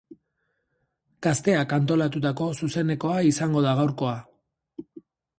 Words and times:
Gazteak 1.25 1.75
antolatutako 1.77 2.47
zuzenekoa 2.67 3.19
izango 3.33 3.61
da 3.67 3.75
gaurkoa. 3.81 4.15